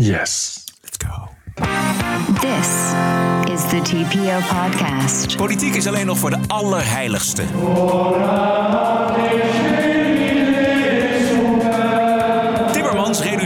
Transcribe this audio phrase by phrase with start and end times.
[0.00, 0.64] Yes.
[0.84, 1.28] Let's go.
[2.40, 2.94] This
[3.52, 5.36] is the TPO podcast.
[5.36, 7.42] Politiek is alleen nog voor de allerheiligste.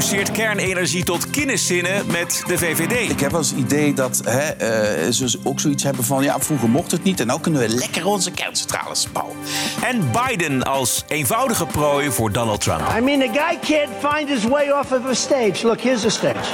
[0.03, 3.11] Reduceert kernenergie tot kinderzinnen met de VVD.
[3.11, 6.23] Ik heb wel eens het idee dat hè, eh, ze ook zoiets hebben van...
[6.23, 9.37] ja, vroeger mocht het niet en nu kunnen we lekker onze kerncentrales bouwen.
[9.83, 12.81] En Biden als eenvoudige prooi voor Donald Trump.
[12.99, 15.63] I mean, the guy can't find his way off of a stage.
[15.63, 16.49] Look, here's the stage.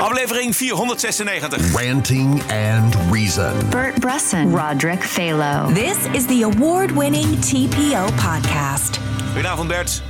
[0.00, 1.72] Aflevering 496.
[1.72, 3.52] Ranting and Reason.
[3.70, 5.74] Bert Bresson, Roderick Phalo.
[5.74, 8.98] This is the award winning TPO podcast.
[9.32, 10.02] Goedenavond Bert.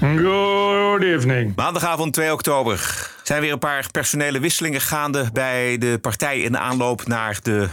[0.00, 1.52] Good evening.
[1.56, 6.58] Maandagavond 2 oktober zijn weer een paar personele wisselingen gaande bij de partij in de
[6.58, 7.68] aanloop naar de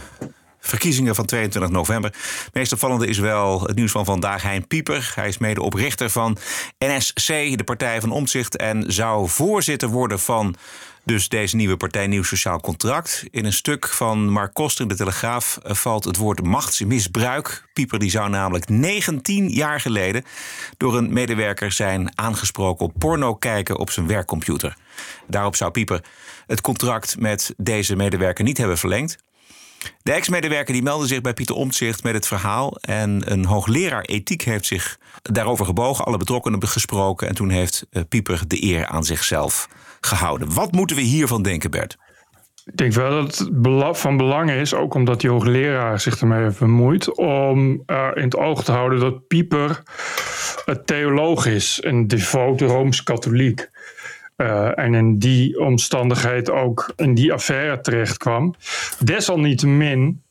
[0.60, 2.14] verkiezingen van 22 november.
[2.52, 4.42] Meest opvallende is wel het nieuws van vandaag.
[4.42, 6.36] Hein Pieper, hij is medeoprichter van
[6.78, 8.56] NSC, de partij van Omtzigt...
[8.56, 10.54] en zou voorzitter worden van
[11.04, 13.24] dus deze nieuwe partij Nieuw Sociaal Contract.
[13.30, 17.64] In een stuk van Mark Koster in de Telegraaf eh, valt het woord machtsmisbruik.
[17.72, 20.24] Pieper die zou namelijk 19 jaar geleden
[20.76, 24.76] door een medewerker zijn aangesproken op porno kijken op zijn werkcomputer.
[25.26, 26.04] Daarop zou Pieper
[26.46, 29.18] het contract met deze medewerker niet hebben verlengd.
[30.02, 32.76] De ex-medewerker die meldde zich bij Pieter Omtzigt met het verhaal.
[32.80, 37.28] En een hoogleraar ethiek heeft zich daarover gebogen, alle betrokkenen gesproken.
[37.28, 39.68] En toen heeft eh, Pieper de eer aan zichzelf
[40.06, 40.54] gehouden.
[40.54, 41.98] Wat moeten we hiervan denken, Bert?
[42.64, 46.58] Ik denk wel dat het van belang is, ook omdat die hoogleraar zich ermee heeft
[46.58, 49.82] bemoeid, om eh, in het oog te houden dat Pieper
[50.64, 53.70] een theoloog is, een devote rooms-katholiek.
[54.36, 58.54] Eh, en in die omstandigheid ook in die affaire terecht kwam.
[58.98, 60.21] Desalniettemin,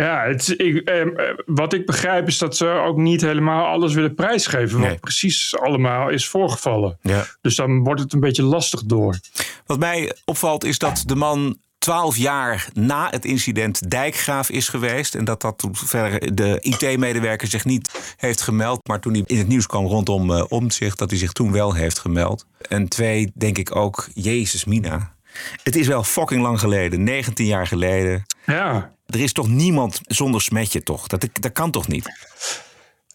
[0.00, 1.04] ja, het, ik, eh,
[1.46, 4.78] wat ik begrijp is dat ze ook niet helemaal alles willen prijsgeven.
[4.78, 4.98] Wat Nee.
[4.98, 6.98] precies allemaal is voorgevallen.
[7.02, 7.24] Ja.
[7.40, 9.18] Dus dan wordt het een beetje lastig door.
[9.66, 15.14] Wat mij opvalt is dat de man 12 jaar na het incident dijkgraaf is geweest.
[15.14, 18.88] En dat dat verder de IT-medewerker zich niet heeft gemeld.
[18.88, 21.74] Maar toen hij in het nieuws kwam rondom eh Omtzigt, dat hij zich toen wel
[21.74, 22.46] heeft gemeld.
[22.68, 25.14] En twee, denk ik ook, Jezus Mina.
[25.62, 28.24] Het is wel fucking lang geleden, 19 jaar geleden.
[28.46, 31.06] Ja, Er is toch niemand zonder smetje, toch?
[31.06, 32.10] Dat, dat kan toch niet?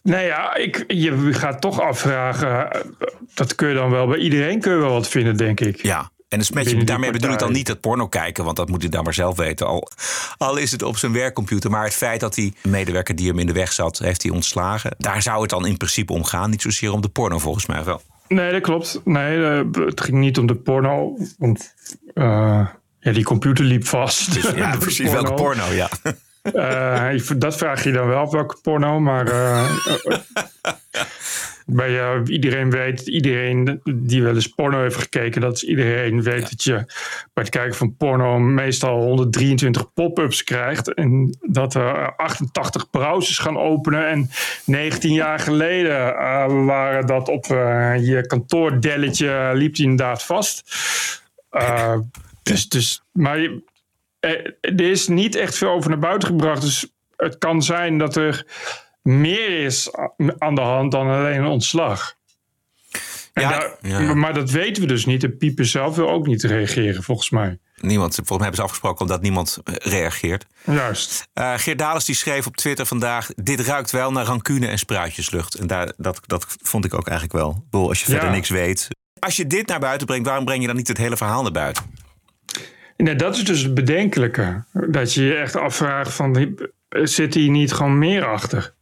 [0.02, 2.86] Nou ja, ik, je gaat toch afvragen.
[3.34, 5.82] Dat kun je dan wel bij iedereen kun je wel wat vinden, denk ik.
[5.82, 6.10] Ja.
[6.28, 8.90] En een smetje, daarmee bedoel ik dan niet het porno kijken, want dat moet hij
[8.90, 9.66] dan maar zelf weten.
[9.66, 9.88] Al,
[10.36, 11.70] al is het op zijn werkcomputer.
[11.70, 14.94] Maar het feit dat die medewerker die hem in de weg zat, heeft hij ontslagen.
[14.98, 16.50] Daar zou het dan in principe om gaan.
[16.50, 18.02] Niet zozeer om de porno, volgens mij wel.
[18.28, 19.00] Nee, dat klopt.
[19.04, 21.18] Nee, eh, het ging niet om de porno.
[21.38, 21.74] Want
[22.14, 22.66] eh,
[22.98, 24.54] ja, die computer liep vast.
[24.54, 25.10] Ja, precies.
[25.10, 25.88] Welke porno, ja.
[26.42, 29.00] Eh, dat vraag je dan wel, welke porno.
[29.00, 29.26] Maar
[31.72, 36.50] bij, eh, iedereen weet, iedereen die wel eens porno heeft gekeken, dat is iedereen weet
[36.50, 36.74] dat je
[37.32, 40.94] bij het kijken van porno meestal 123 pop-ups krijgt.
[40.94, 44.08] En dat er 88 browsers gaan openen.
[44.08, 44.30] En
[44.64, 50.62] 19 jaar geleden eh, waren dat op eh, je kantoordelletje liep die inderdaad vast.
[52.42, 53.62] Dus, dus, maar je-
[54.60, 56.62] er is niet echt veel over naar buiten gebracht.
[56.62, 58.46] Dus het kan zijn dat er
[59.02, 59.90] meer is
[60.38, 62.14] aan de hand dan alleen een ontslag.
[63.34, 64.14] Ja, daar- ja.
[64.14, 65.24] Maar dat weten we dus niet.
[65.24, 67.58] En Pieper zelf wil ook niet reageren, volgens mij.
[67.76, 70.46] Niemand, volgens mij hebben ze afgesproken omdat niemand eh, reageert.
[70.64, 71.28] Juist.
[71.32, 73.28] Eh Geert Dales die schreef op Twitter vandaag...
[73.34, 75.54] dit ruikt wel naar rancune en spruitjeslucht.
[75.54, 77.50] En daar, dat, dat vond ik ook eigenlijk wel.
[77.50, 78.30] Ik bedoel, als je verder Ja.
[78.34, 78.88] niks weet...
[79.18, 81.52] Als je dit naar buiten brengt, waarom breng je dan niet het hele verhaal naar
[81.52, 81.84] buiten?
[82.96, 84.64] Nee, dat is dus het bedenkelijke.
[84.72, 86.56] Dat je je echt afvraagt van...
[86.88, 88.74] zit hier niet gewoon meer achter?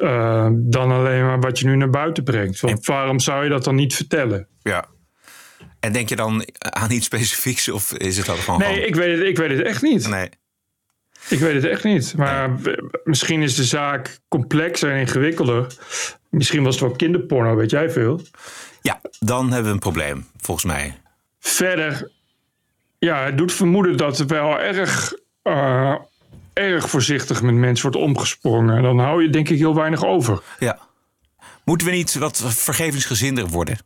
[0.00, 2.60] Eh, dan alleen maar wat je nu naar buiten brengt.
[2.60, 4.46] Want waarom zou je dat dan niet vertellen?
[4.62, 4.84] Ja.
[5.80, 8.58] En denk je dan aan iets specifieks of is het dan gewoon...
[8.60, 10.08] Nee, gewoon- ik weet het, ik weet het echt niet.
[10.08, 10.28] nee.
[11.28, 12.14] Ik weet het echt niet.
[12.16, 12.50] Maar
[13.04, 15.66] misschien is de zaak complexer en ingewikkelder.
[16.30, 18.20] Misschien was het wel kinderporno, weet jij veel.
[18.82, 20.94] Ja, dan hebben we een probleem, volgens mij.
[21.38, 22.10] Verder,
[22.98, 25.12] ja, het doet vermoeden dat er wel erg,
[25.42, 25.94] eh,
[26.60, 28.76] erg voorzichtig met mensen wordt omgesprongen.
[28.76, 30.42] En dan hou je denk ik heel weinig over.
[30.58, 30.78] Ja.
[31.64, 33.78] Moeten we niet wat vergevingsgezinder worden?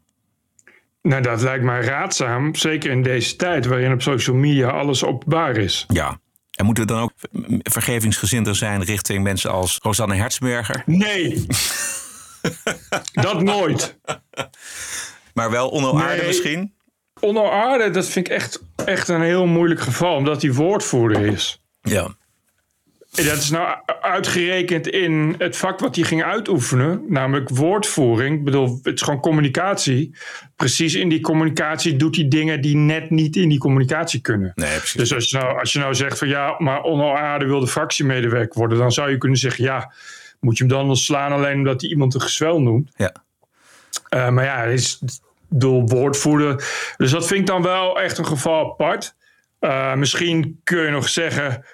[1.02, 2.54] Nou, dat lijkt mij raadzaam.
[2.54, 5.84] Zeker in deze tijd waarin op social media alles openbaar is.
[5.88, 6.18] Ja.
[6.50, 7.12] En moeten we dan ook
[7.62, 10.82] vergevingsgezinder zijn richting mensen als Rosanne Hertzberger?
[10.86, 11.46] Nee!
[13.12, 13.98] dat nooit.
[15.34, 16.26] Maar wel Onno Aarde Nee.
[16.26, 16.74] misschien?
[17.20, 20.16] Onno Aarde, dat vind ik echt, echt een heel moeilijk geval.
[20.16, 21.62] Omdat hij woordvoerder is.
[21.80, 22.14] Ja.
[23.22, 28.38] Dat is nou uitgerekend in het vak wat hij ging uitoefenen, namelijk woordvoering.
[28.38, 30.16] Ik bedoel, het is gewoon communicatie.
[30.56, 34.52] Precies in die communicatie doet hij dingen die net niet in die communicatie kunnen.
[34.54, 34.94] Nee, precies.
[34.94, 38.58] Dus als je, nou, als je nou zegt van ja, maar Onno Aarde wilde fractiemedewerker
[38.58, 39.92] worden, dan zou je kunnen zeggen ja,
[40.40, 42.90] moet je hem dan ontslaan alleen omdat hij iemand een gezwel noemt.
[42.96, 43.12] Ja.
[44.14, 45.00] Uh, maar ja, is
[45.48, 46.64] door woordvoerder.
[46.96, 49.14] Dus dat vind ik dan wel echt een geval apart.
[49.60, 51.64] Uh, misschien kun je nog zeggen,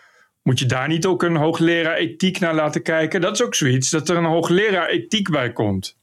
[0.43, 3.21] moet je daar niet ook een hoogleraar ethiek naar laten kijken?
[3.21, 5.99] Dat is ook zoiets, dat er een hoogleraar ethiek bij komt.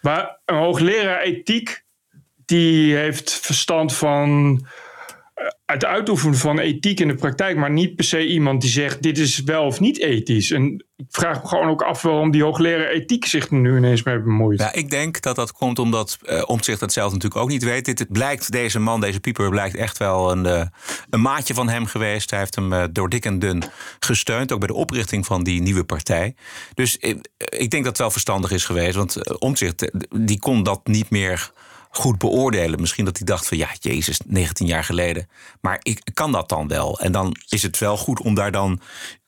[0.00, 1.84] Maar een hoogleraar ethiek,
[2.44, 4.60] die heeft verstand van
[5.72, 9.18] het uitoefenen van ethiek in de praktijk, maar niet per se iemand die zegt dit
[9.18, 10.50] is wel of niet ethisch.
[10.50, 14.22] En ik vraag me gewoon ook af waarom die hoogleraar ethiek zich nu ineens mee
[14.22, 14.60] bemoeit.
[14.60, 17.84] Ja, ik denk dat dat komt omdat uh, Omtzigt dat zelf natuurlijk ook niet weet.
[17.84, 20.62] Dit het blijkt, deze man, deze pieper, blijkt echt wel een, uh,
[21.10, 22.30] een maatje van hem geweest.
[22.30, 23.62] Hij heeft hem uh, door dik en dun
[23.98, 26.34] gesteund, ook bij de oprichting van die nieuwe partij.
[26.74, 30.86] Dus ik, ik denk dat het wel verstandig is geweest, want Omtzigt die kon dat
[30.86, 31.50] niet meer
[31.98, 32.80] goed beoordelen.
[32.80, 35.28] Misschien dat hij dacht van ja, Jezus, 19 jaar geleden.
[35.60, 37.00] Maar ik kan dat dan wel.
[37.00, 38.80] En dan is het wel goed om daar dan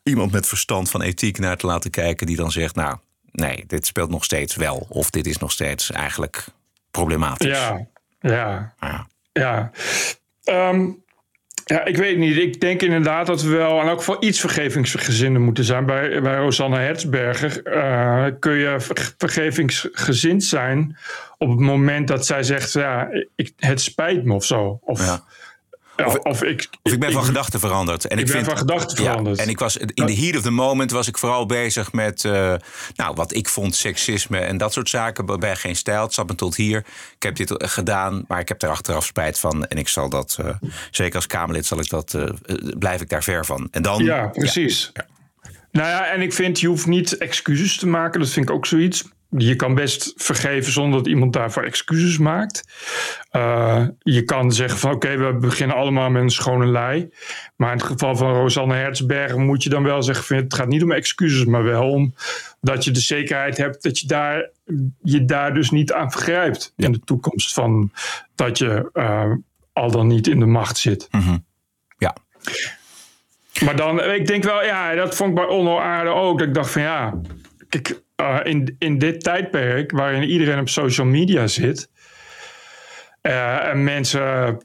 [0.02, 2.26] iemand met verstand van ethiek naar te laten kijken.
[2.26, 2.98] Die dan zegt, nou,
[3.32, 4.86] nee, dit speelt nog steeds wel.
[4.88, 6.46] Of dit is nog steeds eigenlijk
[6.90, 7.58] problematisch.
[7.58, 7.86] Ja,
[8.20, 9.06] ja, ja.
[9.32, 9.70] ja.
[10.44, 11.04] Um,
[11.70, 12.36] ja, ik weet niet.
[12.36, 15.86] Ik denk inderdaad dat we wel in elk geval iets vergevingsgezinder moeten zijn.
[15.86, 18.76] Bij, bij Rosanne Hertzberger uh, kun je
[19.16, 20.96] vergevingsgezind zijn
[21.38, 24.80] op het moment dat zij zegt, ja, ik, het spijt me of zo.
[24.82, 25.24] Of, ja.
[26.06, 28.06] Of, of, ik, of ik ben van gedachten veranderd.
[28.06, 29.36] En ik, ik ben van gedachten veranderd.
[29.36, 32.24] Ja, en ik was in de heat of the moment was ik vooral bezig met
[32.24, 32.54] uh,
[32.96, 35.38] nou, wat ik vond seksisme en dat soort zaken.
[35.40, 36.02] Bij geen stijl.
[36.02, 36.78] Het zat me tot hier.
[37.14, 39.66] Ik heb dit gedaan, maar ik heb er achteraf spijt van.
[39.66, 40.50] En ik zal dat, uh,
[40.90, 42.24] zeker als Kamerlid, zal ik dat, uh,
[42.78, 43.68] blijf ik daar ver van.
[43.70, 44.90] En dan, ja, precies.
[44.92, 45.06] Ja.
[45.72, 48.20] Nou ja, en ik vind, je hoeft niet excuses te maken.
[48.20, 49.04] Dat vind ik ook zoiets
[49.36, 52.64] je kan best vergeven zonder dat iemand daarvoor excuses maakt.
[53.32, 57.12] Uh, je kan zeggen van oké, okay, we beginnen allemaal met een schone lei.
[57.56, 60.68] Maar in het geval van Rosanne Hertzberger moet je dan wel zeggen van het gaat
[60.68, 62.14] niet om excuses, maar wel om
[62.60, 64.50] dat je de zekerheid hebt dat je daar,
[65.02, 66.86] je daar dus niet aan vergrijpt ja.
[66.86, 67.92] in de toekomst van
[68.34, 69.32] dat je uh,
[69.72, 71.08] al dan niet in de macht zit.
[71.10, 71.44] Mm -hmm.
[71.98, 72.16] Ja.
[73.64, 76.38] Maar dan, ik denk wel, ja, dat vond ik bij Onno Aarde ook.
[76.38, 77.20] Dat ik dacht van ja,
[77.68, 81.90] kijk, uh, in, in dit tijdperk waarin iedereen op social media zit.
[83.22, 84.58] Uh, en mensen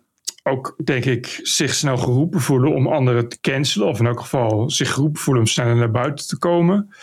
[0.44, 3.88] ook, denk ik, zich snel geroepen voelen om anderen te cancelen.
[3.88, 6.96] Of in elk geval zich geroepen voelen om sneller naar buiten te komen.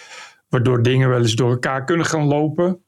[0.48, 2.82] Waardoor dingen wel eens door elkaar kunnen gaan lopen.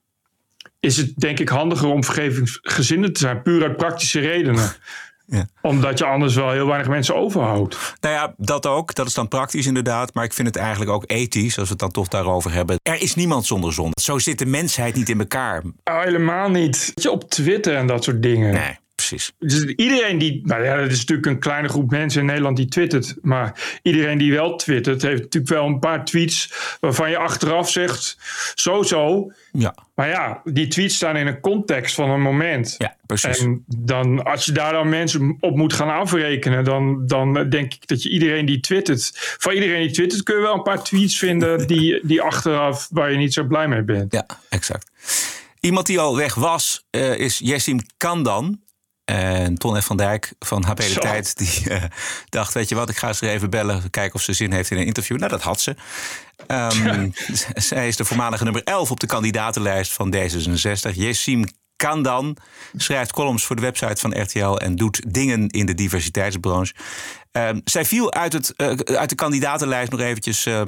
[0.81, 4.71] Is het denk ik handiger om vergevingsgezinnen te zijn, puur uit praktische redenen.
[5.26, 5.47] Ja.
[5.62, 7.94] Omdat je anders wel heel weinig mensen overhoudt.
[8.00, 8.94] Nou ja, dat ook.
[8.94, 10.15] Dat is dan praktisch inderdaad.
[10.15, 12.76] Maar ik vind het eigenlijk ook ethisch, als we het dan toch daarover hebben.
[12.82, 14.00] Er is niemand zonder zonde.
[14.00, 15.62] Zo zit de mensheid niet in elkaar.
[15.85, 16.93] Oh, helemaal niet.
[16.94, 18.53] Je op Twitter en dat soort dingen.
[18.53, 18.79] Nee.
[19.09, 19.33] Precies.
[19.39, 22.69] Dus iedereen die, nou ja, het is natuurlijk een kleine groep mensen in Nederland die
[22.69, 23.15] twittert.
[23.23, 28.17] Maar iedereen die wel twittert, heeft natuurlijk wel een paar tweets waarvan je achteraf zegt,
[28.55, 29.33] zo zo.
[29.53, 29.75] Ja.
[29.95, 32.75] Maar ja, die tweets staan in een context van een moment.
[32.79, 33.39] Ja, precies.
[33.39, 37.87] En dan, als je daar dan mensen op moet gaan afrekenen, dan, dan denk ik
[37.87, 41.19] dat je iedereen die twittert, van iedereen die twittert, kun je wel een paar tweets
[41.19, 44.12] vinden die, die achteraf waar je niet zo blij mee bent.
[44.12, 44.91] Ja, exact.
[45.61, 48.64] Iemand die al weg was, uh, is Jessim Kandan.
[49.05, 49.85] En Ton F.
[49.85, 51.83] van Dijk van HP De Tijd, die uh,
[52.29, 54.79] dacht, weet je wat, ik ga ze even bellen, kijken of ze zin heeft in
[54.79, 55.19] een interview.
[55.19, 55.77] Nou, dat had ze.
[56.46, 57.13] Um,
[57.55, 60.94] zij is de voormalige nummer 11 op de kandidatenlijst van D66.
[61.84, 62.36] Jessim Kandan
[62.76, 66.74] schrijft columns voor de website van RTL en doet dingen in de diversiteitsbranche.
[67.32, 70.62] Uh, zij viel uit, het, uh, uit de kandidatenlijst nog eventjes uh,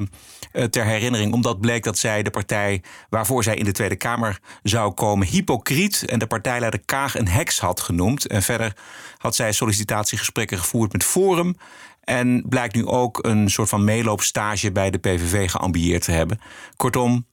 [0.69, 4.93] ter herinnering, omdat bleek dat zij de partij waarvoor zij in de Tweede Kamer zou
[4.93, 8.27] komen hypocriet en de partijleider Kaag een heks had genoemd.
[8.27, 8.75] En verder
[9.17, 11.55] had zij sollicitatiegesprekken gevoerd met Forum.
[12.03, 16.39] En blijkt nu ook een soort van meeloopstage bij de PVV geambieerd te hebben.
[16.75, 17.25] Kortom,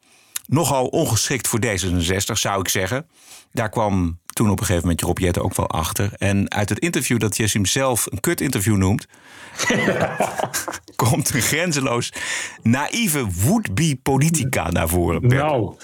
[0.47, 3.07] nogal ongeschikt voor D66, zou ik zeggen.
[3.53, 6.13] Daar kwam toen op een gegeven moment Rob Jette ook wel achter.
[6.19, 9.07] En uit het interview dat Jessim zelf een kut-interview noemt...
[10.97, 12.13] komt een grenzeloos
[12.63, 15.27] naïeve would-be politica naar voren.
[15.27, 15.75] Nou,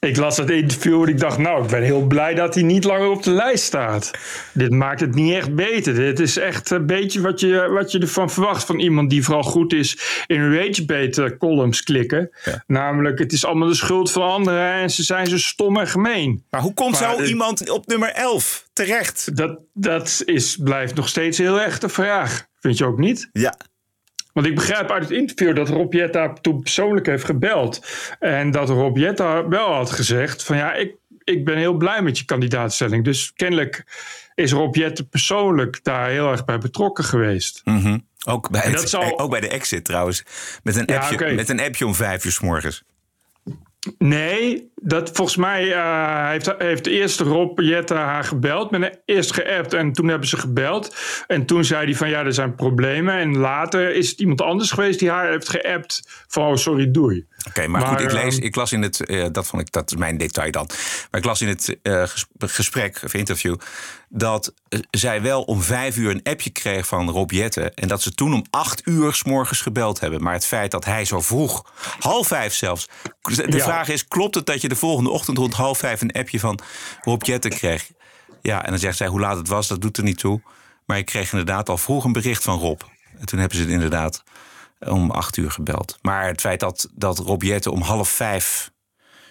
[0.00, 2.84] ik las het interview en ik dacht, nou, ik ben heel blij dat hij niet
[2.84, 4.10] langer op de lijst staat.
[4.52, 5.94] Dit maakt het niet echt beter.
[5.94, 9.42] Dit is echt een beetje wat je, wat je ervan verwacht van iemand die vooral
[9.42, 12.30] goed is in ragebait columns klikken.
[12.44, 12.64] Ja.
[12.66, 16.44] Namelijk, het is allemaal de schuld van anderen en ze zijn zo stom en gemeen.
[16.50, 19.36] Maar hoe komt maar, zo uh, iemand op nummer 11 terecht?
[19.36, 22.46] Dat, dat is, blijft nog steeds heel erg de vraag.
[22.60, 23.28] Vind je ook niet?
[23.32, 23.56] Ja.
[24.38, 27.86] Want ik begrijp uit het interview dat Rob Jetta toen persoonlijk heeft gebeld.
[28.18, 32.18] En dat Rob Jetta wel had gezegd van ja, ik, ik ben heel blij met
[32.18, 33.04] je kandidaatstelling.
[33.04, 33.84] Dus kennelijk
[34.34, 37.60] is Rob Jetta persoonlijk daar heel erg bij betrokken geweest.
[37.64, 37.98] Mhm.
[38.26, 40.22] Ook, bij het- zal- ook bij de exit trouwens.
[40.62, 42.82] Met een, Ja, appje, met een appje om vijf uur s morgens.
[43.98, 48.70] Nee, dat volgens mij eh, heeft, heeft eerst Rob Jetta haar gebeld.
[48.70, 50.96] Men eerst geappt en toen hebben ze gebeld.
[51.26, 53.14] En toen zei hij van ja, er zijn problemen.
[53.14, 57.26] En later is het iemand anders geweest die haar heeft geappt van oh, sorry, doei.
[57.48, 59.72] Oké, maar, Maar, goed, ik, lees, ehm, ik las in het, eh, dat vond ik,
[59.72, 60.66] dat is mijn detail dan.
[61.10, 63.56] Maar ik las in het eh, ges- gesprek of interview
[64.08, 64.54] dat
[64.90, 67.74] zij wel om vijf uur een appje kreeg van Rob Jetten.
[67.74, 70.22] En dat ze toen om acht uur s morgens gebeld hebben.
[70.22, 71.64] Maar het feit dat hij zo vroeg,
[71.98, 72.88] half vijf zelfs.
[73.22, 73.64] De Ja.
[73.64, 76.60] vraag is, klopt het dat je de volgende ochtend rond half vijf een appje van
[77.00, 77.90] Rob Jetten kreeg?
[78.42, 80.42] Ja, en dan zegt zij hoe laat het was, dat doet er niet toe.
[80.86, 82.80] Maar ik kreeg inderdaad al vroeg een bericht van Rob.
[83.18, 84.22] En toen hebben ze het inderdaad
[84.78, 85.98] om acht uur gebeld.
[86.02, 88.70] Maar het feit dat, dat Rob Jetten om half vijf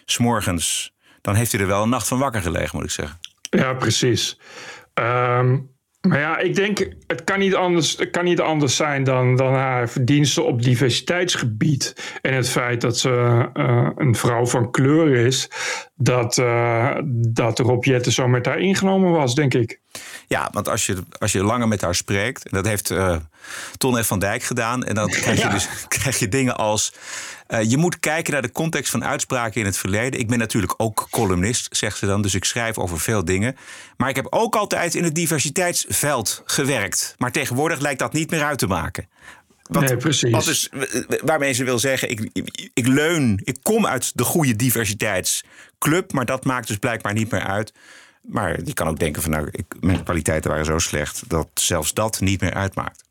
[0.05, 0.93] s'morgens...
[1.21, 3.19] dan heeft hij er wel een nacht van wakker gelegen, moet ik zeggen.
[3.49, 4.39] Ja, precies.
[4.93, 5.57] Ehm,
[6.01, 9.53] maar ja, ik denk, het kan niet anders, het kan niet anders zijn dan, dan
[9.53, 12.17] haar verdiensten op diversiteitsgebied.
[12.21, 15.49] En het feit dat ze eh, een vrouw van kleur is,
[15.95, 19.79] dat, eh dat Rob zo met haar ingenomen was, denk ik.
[20.27, 22.43] Ja, want als je, als je langer met haar spreekt...
[22.43, 23.15] en dat heeft eh
[23.77, 24.07] Ton F.
[24.07, 24.83] van Dijk gedaan...
[24.83, 25.49] en dan krijg je, Ja.
[25.49, 25.67] dus,
[25.97, 26.93] krijg je dingen als...
[27.47, 30.19] eh, je moet kijken naar de context van uitspraken in het verleden.
[30.19, 32.21] Ik ben natuurlijk ook columnist, zegt ze dan.
[32.21, 33.55] Dus ik schrijf over veel dingen.
[33.97, 37.15] Maar ik heb ook altijd in het diversiteitsveld gewerkt.
[37.17, 39.07] Maar tegenwoordig lijkt dat niet meer uit te maken.
[39.63, 40.31] Wat, Nee, precies.
[40.31, 40.69] Wat is,
[41.23, 46.25] waarmee ze wil zeggen, ik, ik, ik leun, ik kom uit de goede diversiteitsclub, maar
[46.25, 47.73] dat maakt dus blijkbaar niet meer uit.
[48.27, 51.93] Maar je kan ook denken van, nou, ik, mijn kwaliteiten waren zo slecht dat zelfs
[51.93, 53.03] dat niet meer uitmaakt.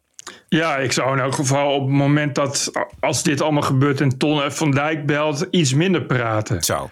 [0.48, 4.18] Ja, ik zou in elk geval op het moment dat, als dit allemaal gebeurt en
[4.18, 6.62] Ton van Dijk belt, iets minder praten.
[6.62, 6.90] Zo.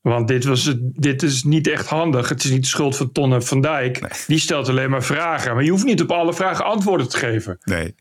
[0.00, 2.28] Want dit, was, het- dit is niet echt handig.
[2.28, 3.48] Het is niet de schuld van Ton F.
[3.48, 4.24] van Dijk.
[4.26, 5.54] Die stelt alleen maar vragen.
[5.54, 7.58] Maar je hoeft niet op alle vragen antwoorden te geven.
[7.64, 7.94] Nee,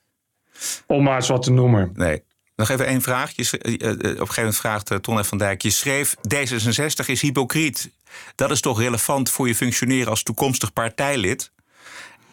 [0.88, 1.90] Om maar eens wat te noemen.
[1.94, 2.24] nee.
[2.60, 3.32] Nog even één vraag.
[3.36, 5.28] Je, schre- eh, eh, op een gegeven moment vraagt eh, Ton F.
[5.28, 5.62] van Dijk...
[5.62, 7.90] je schreef D66 is hypocriet.
[8.36, 11.52] Dat is toch relevant voor je functioneren als toekomstig partijlid?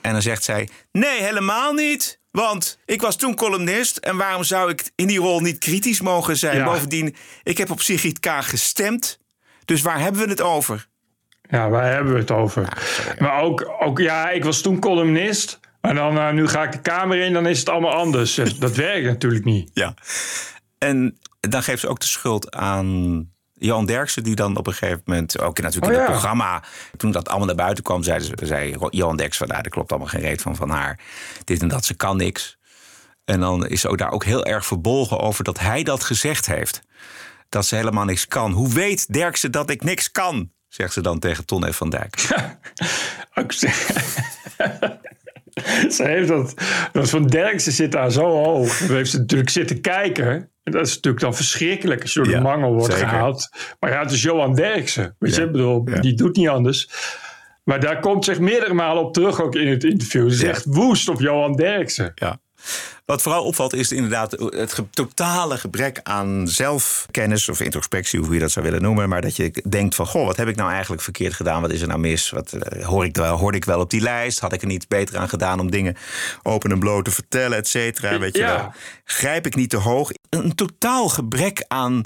[0.00, 2.20] En dan zegt zij: Nee, helemaal niet.
[2.30, 3.96] Want ik was toen columnist.
[3.96, 6.56] En waarom zou ik in die rol niet kritisch mogen zijn?
[6.56, 6.64] Ja.
[6.64, 9.18] Bovendien, ik heb op Sigrid Kaag gestemd.
[9.64, 10.88] Dus waar hebben we het over?
[11.50, 12.68] Ja, waar hebben we het over?
[13.18, 15.60] maar ook, ook, ja, ik was toen columnist.
[15.86, 18.34] Maar dan, eh, nu ga ik de Kamer in, dan is het allemaal anders.
[18.34, 19.70] Dus dat werkt natuurlijk niet.
[19.74, 19.94] Ja.
[20.78, 25.02] En dan geeft ze ook de schuld aan Johan Derksen, die dan op een gegeven
[25.04, 26.12] moment ook natuurlijk Oh in het ja.
[26.12, 26.62] programma,
[26.96, 29.90] toen dat allemaal naar buiten kwam, zei, ze- zei Johan Derksen van, nou, er klopt
[29.90, 30.98] allemaal geen reet van van haar.
[31.44, 32.58] Dit en dat, ze kan niks.
[33.24, 36.46] En dan is ze ook daar ook heel erg verbolgen over dat hij dat gezegd
[36.46, 36.80] heeft.
[37.48, 38.52] Dat ze helemaal niks kan.
[38.52, 40.50] Hoe weet Derksen dat ik niks kan?
[40.68, 41.76] Zegt ze dan tegen Ton F.
[41.76, 42.14] van Dijk.
[45.94, 46.54] ze- heeft dat,
[46.92, 48.78] dat van Derksen zit daar zo hoog.
[48.78, 50.50] Dan heeft ze natuurlijk zitten kijken.
[50.62, 53.08] En dat is natuurlijk dan verschrikkelijk als je door Ja, de mangel wordt zeker.
[53.08, 53.48] gehaald.
[53.80, 55.16] Maar ja, het is Johan Derksen.
[55.18, 56.00] Weet je, Ja, bedoel, ja.
[56.00, 56.88] die doet niet anders.
[57.64, 60.30] Maar daar komt zich meerdere malen op terug ook in het interview.
[60.30, 60.52] Ze Ja.
[60.52, 62.12] zegt woest op Johan Derksen.
[62.14, 62.38] Ja.
[63.04, 68.40] Wat vooral opvalt is inderdaad het ge- totale gebrek aan zelfkennis of introspectie, hoe je
[68.40, 69.08] dat zou willen noemen.
[69.08, 71.60] Maar dat je denkt van, goh, wat heb ik nou eigenlijk verkeerd gedaan?
[71.60, 72.30] Wat is er nou mis?
[72.30, 74.38] Wat eh, hoor ik wel, hoorde ik wel op die lijst?
[74.38, 75.96] Had ik er niet beter aan gedaan om dingen
[76.42, 78.18] open en bloot te vertellen, et cetera?
[78.18, 78.56] Weet je Ja.
[78.56, 78.72] wel?
[79.04, 80.10] Grijp ik niet te hoog?
[80.30, 82.02] Een totaal gebrek aan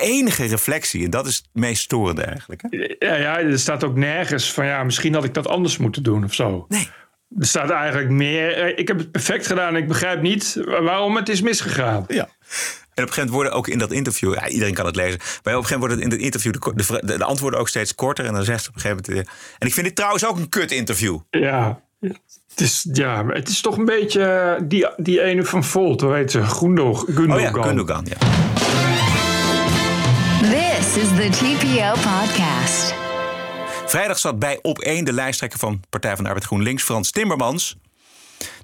[0.00, 1.04] enige reflectie.
[1.04, 2.62] En dat is het meest storende eigenlijk.
[2.68, 2.96] Hè?
[2.98, 6.24] Ja, ja, er staat ook nergens van ja, misschien had ik dat anders moeten doen
[6.24, 6.66] of zo.
[6.68, 6.90] Nee.
[7.40, 9.76] Er staat eigenlijk meer, eh, ik heb het perfect gedaan.
[9.76, 12.04] Ik begrijp niet waarom het is misgegaan.
[12.08, 12.28] Ja.
[12.94, 15.18] En op een gegeven moment worden ook in dat interview, ja, iedereen kan het lezen,
[15.18, 16.52] maar op een gegeven moment worden in het interview
[17.02, 18.24] de, de, antwoorden ook steeds korter.
[18.24, 19.26] En dan zegt ze op een gegeven moment.
[19.28, 21.18] eh, En ik vind dit trouwens ook een kut interview.
[21.30, 26.00] Ja, het is, ja, het is toch een beetje eh, die, die ene van Volt,
[26.00, 26.42] hoe heet ze?
[26.44, 27.34] Gundo, Gundogan.
[27.36, 28.16] Oh ja, Gundogan, ja.
[30.40, 32.97] This is the TPO podcast.
[33.88, 37.76] Vrijdag zat bij op 1 de lijsttrekker van Partij van de Arbeid GroenLinks, Frans Timmermans.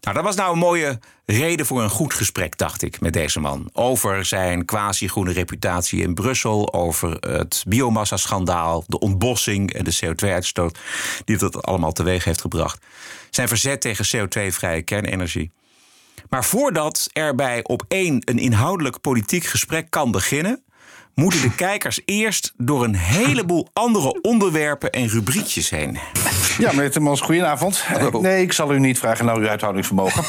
[0.00, 3.40] Nou, dat was nou een mooie reden voor een goed gesprek, dacht ik, met deze
[3.40, 3.70] man.
[3.72, 10.78] Over zijn quasi-groene reputatie in Brussel, over het biomassa-schandaal, de ontbossing en de CO2-uitstoot
[11.24, 12.84] die dat allemaal teweeg heeft gebracht.
[13.30, 15.50] Zijn verzet tegen CO2-vrije kernenergie.
[16.28, 20.62] Maar voordat er bij op 1 een inhoudelijk politiek gesprek kan beginnen,
[21.14, 25.98] moeten de kijkers eerst door een heleboel andere onderwerpen en rubriekjes heen.
[26.58, 27.84] Ja, meneer Timmans, goedenavond.
[28.20, 30.24] Nee, ik zal u niet vragen naar uw uithoudingsvermogen.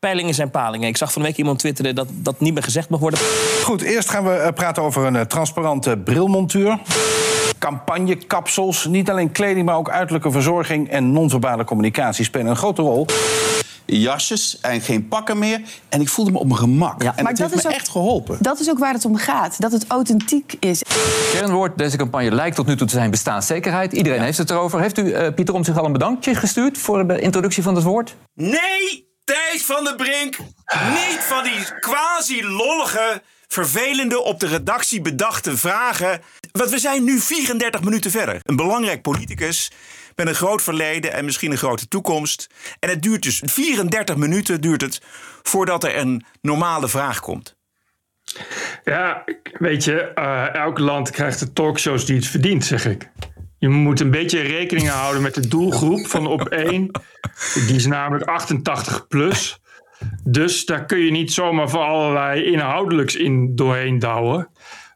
[0.00, 0.88] Peilingen zijn palingen.
[0.88, 3.20] Ik zag van de week iemand twitteren dat dat niet meer gezegd mag worden.
[3.62, 6.78] Goed, eerst gaan we eh, praten over een eh, transparante brilmontuur.
[7.58, 13.06] Campagnekapsels, niet alleen kleding, maar ook uiterlijke verzorging en non-verbale communicatie spelen een grote rol.
[13.98, 15.60] Jasjes en geen pakken meer.
[15.88, 17.02] En ik voelde me op mijn gemak.
[17.02, 17.08] Ja.
[17.16, 18.36] En Maar het dat heeft is me ook- echt geholpen.
[18.40, 19.60] Dat is ook waar het om gaat.
[19.60, 20.82] Dat het authentiek is.
[21.32, 23.92] Kernwoord deze campagne lijkt tot nu toe te zijn bestaanszekerheid.
[23.92, 24.80] Iedereen heeft het erover.
[24.80, 27.84] Heeft u eh, Pieter om zich al een bedankje gestuurd voor de introductie van het
[27.84, 28.16] woord?
[28.34, 30.38] Nee, Thijs van der Brink.
[30.90, 36.20] Niet van die quasi-lollige, vervelende, op de redactie bedachte vragen.
[36.52, 38.40] Want we zijn nu 34 minuten verder.
[38.42, 39.70] Een belangrijk politicus
[40.16, 42.46] met een groot verleden en misschien een grote toekomst.
[42.78, 45.00] En het duurt dus 34 minuten duurt het
[45.42, 47.56] voordat er een normale vraag komt.
[48.84, 49.24] Ja,
[49.58, 53.10] weet je, eh, elk land krijgt de talkshows die het verdient, zeg ik.
[53.58, 56.90] Je moet een beetje rekening houden met de doelgroep van op één.
[57.66, 59.60] Die is namelijk 88 plus.
[60.24, 64.48] Dus daar kun je niet zomaar voor allerlei inhoudelijks in doorheen douwen.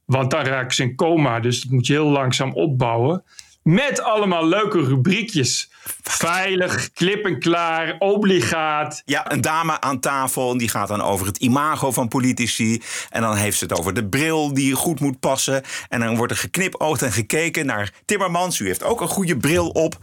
[0.06, 1.40] Want dan raken ze in coma.
[1.40, 3.24] Dus dat moet je heel langzaam opbouwen.
[3.62, 5.70] Met allemaal leuke rubriekjes.
[6.02, 9.02] Veilig, klip en klaar, obligaat.
[9.04, 12.82] Ja, een dame aan tafel en die gaat dan over het imago van politici.
[13.10, 15.62] En dan heeft ze het over de bril die goed moet passen.
[15.88, 18.58] En dan wordt er geknipoogd en gekeken naar Timmermans.
[18.58, 19.98] U heeft ook een goede bril op.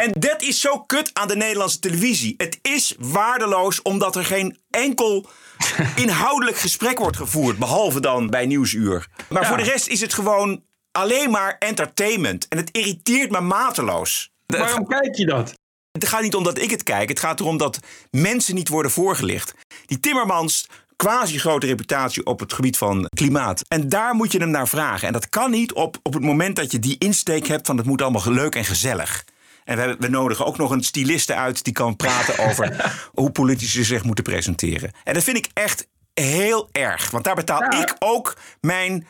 [0.00, 2.34] En dat is zo kut aan de Nederlandse televisie.
[2.36, 5.26] Het is waardeloos omdat er geen enkel
[6.04, 7.58] inhoudelijk gesprek wordt gevoerd.
[7.58, 9.08] Behalve dan bij Nieuwsuur.
[9.28, 12.48] Maar voor de rest is het gewoon alleen maar entertainment.
[12.48, 14.30] En het irriteert me mateloos.
[14.46, 15.54] Waarom kijk je dat?
[15.92, 17.08] Het gaat niet om dat ik het kijk.
[17.08, 17.78] Het gaat erom dat
[18.10, 19.54] mensen niet worden voorgelicht.
[19.86, 20.66] Die Timmermans,
[20.96, 23.62] quasi grote reputatie op het gebied van klimaat.
[23.68, 25.06] En daar moet je hem naar vragen.
[25.06, 27.86] En dat kan niet op, op het moment dat je die insteek hebt van het
[27.86, 29.24] moet allemaal leuk en gezellig.
[29.70, 33.84] En we, we nodigen ook nog een styliste uit die kan praten over hoe politici
[33.84, 34.90] zich moeten presenteren.
[35.04, 37.10] En dat vind ik echt heel erg.
[37.10, 39.06] Want daar betaal ik ook mijn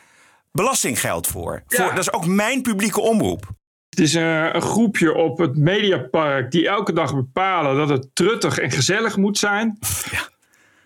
[0.53, 1.63] belastinggeld voor.
[1.67, 1.89] voor.
[1.89, 3.49] Dat is ook mijn publieke omroep.
[3.91, 8.59] Het is een, een groepje op het Mediapark die elke dag bepalen dat het truttig
[8.59, 9.79] en gezellig moet zijn.
[10.11, 10.29] Ja.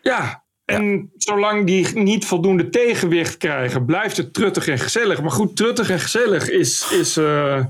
[0.02, 5.20] Ja, en zolang die niet voldoende tegenwicht krijgen, blijft het truttig en gezellig.
[5.20, 7.64] Maar goed, truttig en gezellig is, is, eh,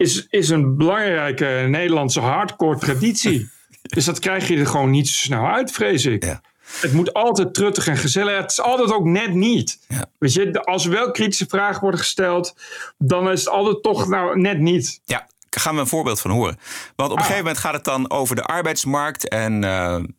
[0.00, 3.48] is, is een belangrijke Nederlandse hardcore traditie.
[3.82, 6.24] Dus dat krijg je er gewoon niet zo snel uit, vrees ik.
[6.24, 6.40] Ja.
[6.80, 8.36] Het moet altijd truttig en gezellig.
[8.36, 9.78] Het is altijd ook net niet.
[9.88, 10.04] Ja.
[10.18, 12.54] Weet je, als er wel kritische vragen worden gesteld,
[12.98, 15.00] dan is het altijd toch nou net niet.
[15.04, 16.58] Ja, gaan we een voorbeeld van horen.
[16.96, 19.28] Want op een gegeven moment gaat het dan over de arbeidsmarkt.
[19.28, 19.70] En eh,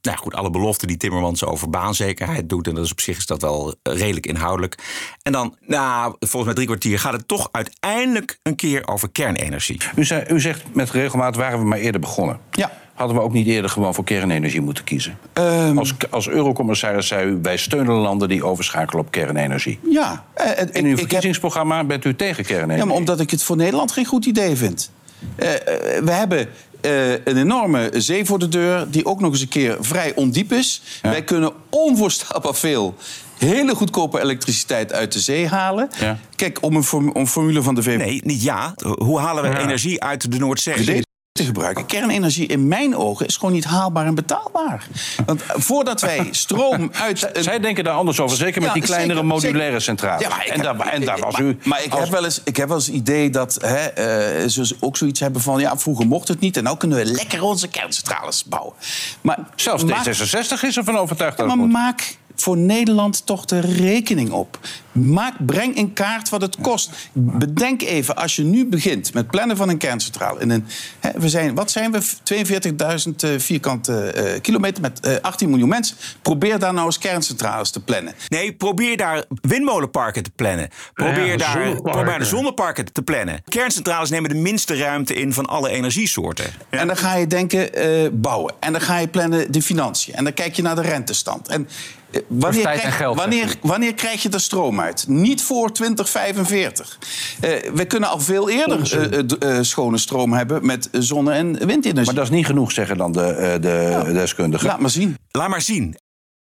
[0.01, 2.67] nou goed, alle beloften die Timmermans over baanzekerheid doet.
[2.67, 4.77] En dat is op zich is dat wel eh, redelijk inhoudelijk.
[5.23, 9.81] En dan, nou, volgens mij drie kwartier gaat het toch uiteindelijk een keer over kernenergie.
[9.95, 12.39] U, zei, u zegt met regelmaat waren we maar eerder begonnen.
[12.51, 12.71] Ja.
[12.93, 15.17] Hadden we ook niet eerder gewoon voor kernenergie moeten kiezen?
[15.33, 19.79] Ehm, Als, als eurocommissaris zei u, wij steunen landen die overschakelen op kernenergie.
[19.89, 22.77] ja, eh, In ik- uw ik heb- verkiezingsprogramma bent u tegen kernenergie.
[22.83, 24.91] Ja, maar omdat ik het voor Nederland geen goed idee vind.
[25.35, 26.47] Eh, eh, we hebben
[26.81, 30.51] eh, een enorme zee voor de deur, die ook nog eens een keer vrij ondiep
[30.53, 30.81] is.
[31.01, 32.95] Wij kunnen onvoorstelbaar veel
[33.37, 35.89] hele goedkope elektriciteit uit de zee halen.
[35.99, 36.17] Ja.
[36.35, 38.73] Kijk, om een, form- om een formule van de VVD Nee, niet ja.
[38.97, 41.03] Hoe halen we energie uit de Noordzee?
[41.33, 41.85] Te gebruiken.
[41.85, 44.87] Kernenergie in mijn ogen is gewoon niet haalbaar en betaalbaar.
[45.25, 47.29] Want eh, voordat wij stroom uit...
[47.35, 49.81] een- Zij denken daar anders over, zeker met Ja, die kleinere zeker, modulaire zeker.
[49.81, 50.21] centrales.
[50.21, 51.57] Ja, maar ik en, heb- daar, en daar was maar, u...
[51.63, 54.47] Maar ik als- heb wel eens, ik heb wel eens het idee dat hè, eh,
[54.49, 55.59] ze ook zoiets hebben van...
[55.59, 58.73] ja, vroeger mocht het niet en nu kunnen we lekker onze kerncentrales bouwen.
[59.21, 61.81] Maar Zelfs maak- D66 is ervan overtuigd Ja, dat maar het moet.
[61.83, 64.59] maak voor Nederland toch de rekening op.
[64.91, 66.89] Maak, breng in kaart wat het kost.
[67.13, 70.39] Bedenk even, als je nu begint met plannen van een kerncentrale.
[70.39, 70.65] In een,
[70.99, 72.01] hè, we zijn, wat zijn we?
[72.01, 75.97] 42.000 eh, vierkante eh, kilometer met eh, 18 miljoen mensen.
[76.21, 78.13] Probeer daar nou eens kerncentrales te plannen.
[78.27, 80.69] Nee, probeer daar windmolenparken te plannen.
[80.93, 81.91] Probeer Ja, daar zonneparken.
[81.91, 83.43] probeer de zonneparken te plannen.
[83.47, 86.45] Kerncentrales nemen de minste ruimte in van alle energiesoorten.
[86.71, 86.77] Ja.
[86.79, 88.53] En dan ga je denken eh, bouwen.
[88.59, 90.13] En dan ga je plannen de financiën.
[90.13, 91.47] En dan kijk je naar de rentestand.
[91.47, 91.67] En
[92.11, 94.75] eh, wanneer, tijd en krijg, geld, wanneer, wanneer krijg je de stroom
[95.07, 96.97] Niet voor 2045.
[97.41, 98.97] Eh, we kunnen al veel eerder
[99.39, 102.05] eh, eh, schone stroom hebben met zonne- en windenergie.
[102.05, 104.67] Maar dat is niet genoeg, zeggen dan de, eh, de deskundigen.
[104.67, 105.17] Laat maar zien.
[105.31, 105.95] Laat maar zien.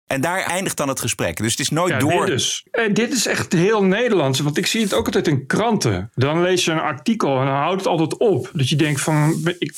[0.07, 1.37] En daar eindigt dan het gesprek.
[1.37, 2.27] Dus het is nooit Ja, door.
[2.27, 4.41] Dit, is, eh, dit is echt heel Nederlands.
[4.41, 6.11] Want ik zie het ook altijd in kranten.
[6.15, 8.51] Dan lees je een artikel en dan houdt het altijd op.
[8.53, 9.41] Dat je denkt van...
[9.59, 9.75] Ik,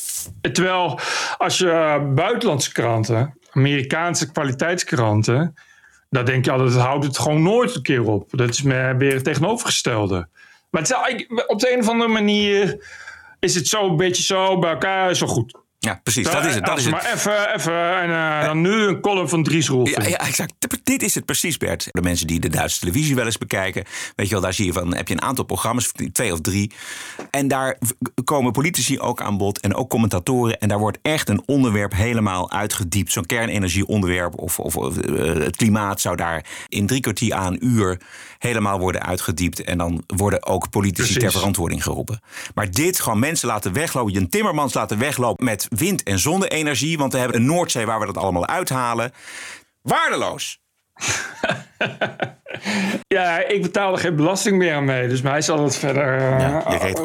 [0.52, 1.00] terwijl
[1.38, 3.38] als je buitenlandse kranten...
[3.50, 5.54] Amerikaanse kwaliteitskranten...
[6.14, 8.28] Dan denk je altijd, het houdt het gewoon nooit een keer op.
[8.30, 10.28] Dat is me weer het tegenovergestelde.
[10.70, 12.86] Maar het is, op de een of andere manier
[13.40, 15.54] is het zo een beetje zo bij elkaar zo goed.
[15.84, 16.30] Ja, precies.
[16.30, 16.64] Dat is het.
[16.64, 16.92] Dat is het.
[16.92, 20.02] Maar even, even en eh, dan nu een column van Dries Roelvink.
[20.02, 20.52] Ja, ja, exact.
[20.82, 21.88] Dit is het precies, Bert.
[21.90, 23.84] De mensen die de Duitse televisie wel eens bekijken.
[24.16, 26.72] Weet je wel, daar zie je van, heb je een aantal programma's, twee of drie.
[27.30, 27.78] En daar
[28.24, 30.58] komen politici ook aan bod en ook commentatoren.
[30.58, 33.12] En daar wordt echt een onderwerp helemaal uitgediept.
[33.12, 38.00] Zo'n kernenergieonderwerp of, of eh, het klimaat zou daar in drie kwartier aan een uur
[38.38, 39.64] helemaal worden uitgediept.
[39.64, 41.22] En dan worden ook politici Precies.
[41.22, 42.20] ter verantwoording geroepen.
[42.54, 44.12] Maar dit, gewoon mensen laten weglopen.
[44.12, 46.98] Jan Timmermans laten weglopen met wind- en zonne-energie.
[46.98, 49.12] Want we hebben een Noordzee waar we dat allemaal uithalen.
[49.82, 50.58] Waardeloos.
[53.06, 55.08] Ja, ik betaal er geen belasting meer aan mee.
[55.08, 56.16] Dus mij zal het verder...
[56.18, 56.98] eh, Ja, je reet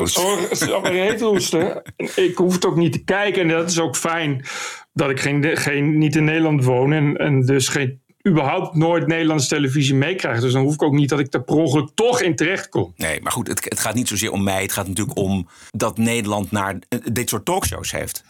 [0.81, 1.81] mijn reet roesten.
[2.15, 3.41] Ik hoef het ook niet te kijken.
[3.41, 4.45] En dat is ook fijn
[4.93, 6.93] dat ik geen, geen, niet in Nederland woon.
[6.93, 10.39] En, en dus geen, überhaupt nooit Nederlandse televisie meekrijg.
[10.39, 12.93] Dus dan hoef ik ook niet dat ik er per ongeluk toch in terecht kom.
[12.95, 14.61] Nee, maar goed, het, het gaat niet zozeer om mij.
[14.61, 18.23] Het gaat natuurlijk om dat Nederland naar eh, dit soort talkshows heeft.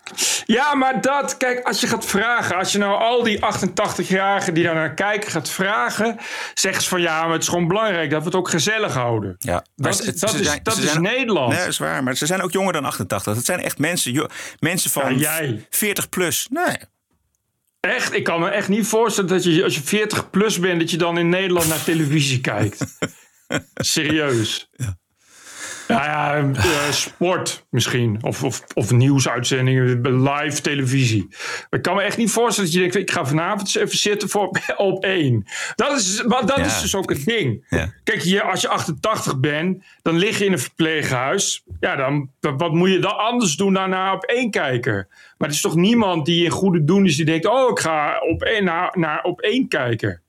[0.45, 4.63] Ja, maar dat, kijk, als je gaat vragen, als je nou al die 88-jarigen die
[4.63, 6.17] daar naar kijken gaat vragen,
[6.53, 9.35] zeggen ze van ja, maar het is gewoon belangrijk dat we het ook gezellig houden.
[9.39, 11.49] Ja, Dat ze- is- dat ze is- zijn- dat is zijn- Nederland.
[11.49, 12.03] Nee, dat is waar.
[12.03, 13.33] Maar ze zijn ook jonger dan 88.
[13.35, 15.65] Dat zijn echt mensen, mensen van Ja, jij.
[15.69, 16.47] 40 plus.
[16.51, 16.77] Nee.
[17.79, 20.91] Echt, ik kan me echt niet voorstellen dat je als je 40 plus bent, dat
[20.91, 22.97] je dan in Nederland naar televisie kijkt.
[23.75, 24.69] Serieus.
[24.71, 24.97] Ja,
[25.97, 28.17] ja, eh, sport misschien.
[28.21, 31.27] Of, of, of nieuwsuitzendingen, live televisie.
[31.69, 33.09] Ik kan me echt niet voorstellen dat je denkt...
[33.09, 35.43] ik ga vanavond even zitten voor op één.
[35.75, 36.65] Dat is, maar dat Ja.
[36.65, 37.65] is dus ook het ding.
[37.69, 37.93] Ja.
[38.03, 41.63] Kijk, je, als je 88 bent, dan lig je in een verpleeghuis.
[41.79, 45.07] Ja, dan, wat moet je dan anders doen dan naar op één kijken?
[45.37, 47.45] Maar er is toch niemand die in goede doen is die denkt...
[47.45, 50.21] oh, ik ga op één, naar, naar op één kijken.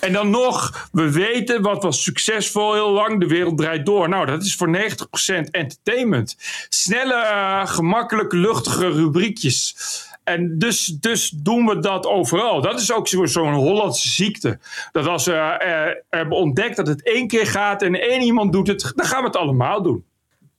[0.00, 3.20] En dan nog, we weten wat was succesvol heel lang.
[3.20, 4.08] De wereld draait door.
[4.08, 6.36] Nou, dat is voor 90% entertainment.
[6.68, 9.76] Snelle, eh, gemakkelijke, luchtige rubriekjes.
[10.24, 12.60] En dus, dus doen we dat overal.
[12.62, 14.58] Dat is ook zo- zo'n Hollandse ziekte.
[14.92, 18.66] Dat als we eh, hebben ontdekt dat het één keer gaat en één iemand doet
[18.66, 20.04] het, dan gaan we het allemaal doen.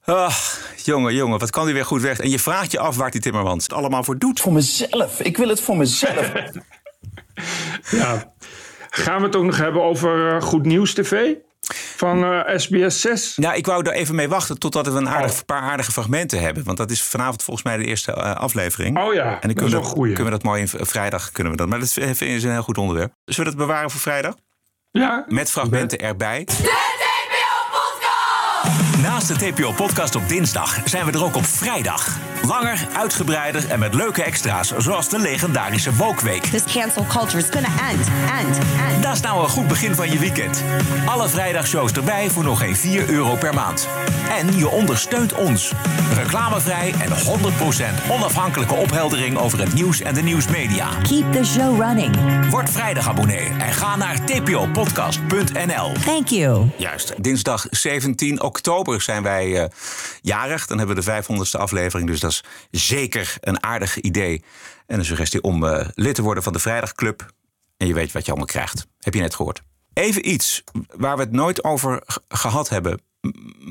[0.05, 2.19] Ach, jongen, jongen, wat kan die weer goed weg?
[2.19, 4.39] En je vraagt je af waar die Timmermans het allemaal voor doet.
[4.39, 5.19] Voor mezelf.
[5.21, 6.31] Ik wil het voor mezelf.
[7.91, 8.33] Ja.
[9.03, 11.33] Gaan we het ook nog hebben over eh, Goed Nieuws TV
[11.95, 13.33] van eh, SBS 6?
[13.37, 15.37] Nou, ik wou daar even mee wachten totdat we een aardig, Oh.
[15.45, 16.63] paar aardige fragmenten hebben.
[16.63, 18.97] Want dat is vanavond volgens mij de eerste eh, aflevering.
[18.99, 21.31] Oh ja, en dan dat is kunnen, we kunnen we dat mooi in v- vrijdag
[21.31, 21.67] kunnen we dat.
[21.67, 22.03] Maar dat ik
[22.43, 23.11] een heel goed onderwerp.
[23.25, 24.35] Zullen we dat bewaren voor vrijdag?
[24.91, 25.25] Ja.
[25.27, 26.47] Met fragmenten erbij.
[29.01, 32.17] Naast de TPO-podcast op dinsdag zijn we er ook op vrijdag.
[32.45, 36.43] Langer, uitgebreider en met leuke extra's, zoals de legendarische Wokweek.
[36.43, 38.07] This cancel culture is gonna end,
[38.39, 39.03] end, end.
[39.03, 40.63] Dat is nou een goed begin van je weekend.
[41.05, 43.87] Alle vrijdagshows erbij voor nog geen 4 euro per maand.
[44.29, 45.71] En je ondersteunt ons.
[46.13, 50.89] Reclamevrij en 100% onafhankelijke opheldering over het nieuws en de nieuwsmedia.
[51.03, 52.15] Keep the show running.
[52.49, 55.91] Word vrijdag abonnee en ga naar tpopodcast.nl.
[56.05, 56.69] Thank you.
[56.77, 59.69] Juist, dinsdag 17 oktober zijn wij eh,
[60.21, 60.67] jarig.
[60.67, 62.36] Dan hebben we de 500ste aflevering, dus dat is
[62.71, 64.43] zeker een aardig idee.
[64.85, 67.31] En een suggestie om eh, lid te worden van de Vrijdagclub.
[67.77, 68.87] En je weet wat je allemaal krijgt.
[68.99, 69.61] Heb je net gehoord.
[69.93, 70.63] Even iets
[70.95, 73.01] waar we het nooit over gehad hebben,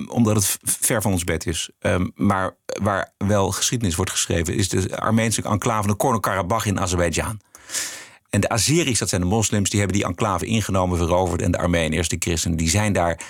[0.09, 1.71] omdat het ver van ons bed is.
[1.79, 7.41] ehm, maar waar wel geschiedenis wordt geschreven, is de Armeense enclave Nagorno-Karabakh in Azerbeidzjan.
[8.31, 11.43] En de Azeris, dat zijn de moslims, die hebben die enclave ingenomen, veroverd.
[11.43, 13.21] En de Armenen, eerst de christenen, die zijn daar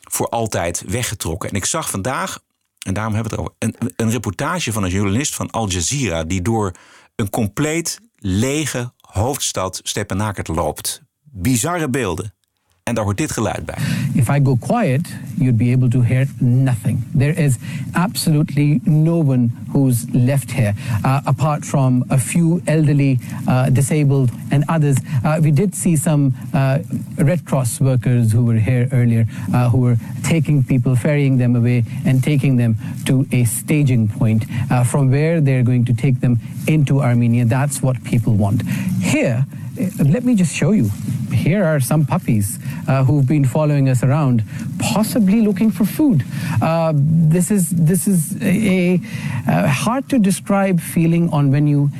[0.00, 1.48] voor altijd weggetrokken.
[1.48, 2.38] En ik zag vandaag,
[2.86, 6.24] en daarom hebben we het over, een, een reportage van een journalist van Al Jazeera.
[6.24, 6.72] die door
[7.16, 11.02] een compleet lege hoofdstad Stepanakert loopt.
[11.22, 12.34] Bizarre beelden.
[12.82, 13.78] En daar hoort dit geluid bij.
[14.14, 17.02] If I go quiet, you'd be able to hear nothing.
[17.16, 17.56] There is
[17.92, 24.64] absolutely no one who's left here, uh, apart from a few elderly, uh, disabled, and
[24.68, 24.96] others.
[25.24, 26.78] Uh, we did see some uh,
[27.16, 31.84] Red Cross workers who were here earlier, uh, who were taking people, ferrying them away,
[32.04, 36.38] and taking them to a staging point uh, from where they're going to take them
[36.66, 37.44] into Armenia.
[37.44, 38.62] That's what people want.
[39.00, 39.46] Here,
[39.98, 40.90] let me just show you.
[41.32, 44.42] Here are some puppies uh, who've been following us around,
[44.78, 46.24] possibly looking for food.
[46.60, 49.00] Uh, this is this is a,
[49.46, 51.90] a hard to describe feeling on when you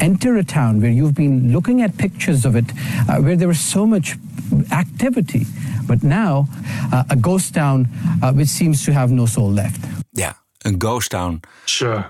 [0.00, 2.64] enter a town where you've been looking at pictures of it,
[3.08, 4.16] uh, where there was so much
[4.70, 5.46] activity,
[5.86, 6.48] but now
[6.92, 7.88] uh, a ghost town
[8.22, 9.80] uh, which seems to have no soul left.
[10.14, 10.32] Ja,
[10.66, 11.40] Een ghost town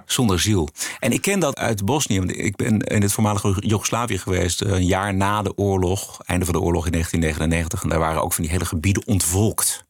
[0.06, 0.68] zonder ziel.
[0.98, 2.18] En ik ken dat uit Bosnië.
[2.18, 4.60] want Ik ben in het voormalige Joegoslavië geweest.
[4.60, 6.20] eh, Een jaar na de oorlog.
[6.24, 7.82] Einde van de oorlog in 1999.
[7.82, 9.84] En daar waren ook van die hele gebieden ontvolkt.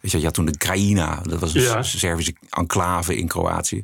[0.00, 1.20] Weet je, je had toen de Krajina.
[1.22, 1.82] Dat was een Ja.
[1.82, 3.82] Servische enclave in Kroatië.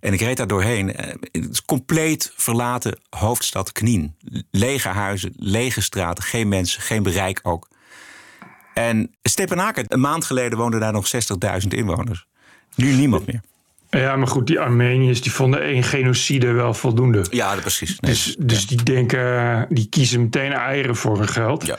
[0.00, 0.94] En ik reed daar doorheen.
[0.96, 4.14] eh, Het is compleet verlaten hoofdstad Knien.
[4.50, 6.24] Lege huizen, lege straten.
[6.24, 7.68] Geen mensen, geen bereik ook.
[8.74, 12.26] En Stepanakert, een maand geleden woonden daar nog 60.000 inwoners.
[12.74, 13.40] Nu niemand meer.
[14.00, 17.24] Ja, maar goed, die Armeniërs die vonden één genocide wel voldoende.
[17.30, 18.00] Ja, precies.
[18.00, 21.66] Nee, Dus, dus die denken, die kiezen meteen eieren voor hun geld.
[21.66, 21.76] Ja.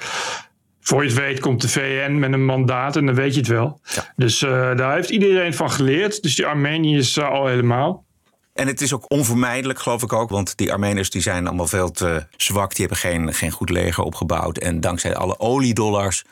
[0.81, 3.49] Voor je het weet komt de VN met een mandaat en dan weet je het
[3.49, 3.81] wel.
[4.15, 6.21] Dus eh, daar heeft iedereen van geleerd.
[6.21, 8.05] Dus die Armeniërs eh, al helemaal.
[8.53, 10.29] En het is ook onvermijdelijk, geloof ik ook.
[10.29, 12.69] Want die Armeners die zijn allemaal veel te zwak.
[12.75, 14.57] Die hebben geen, geen goed leger opgebouwd.
[14.57, 16.23] En dankzij alle oliedollars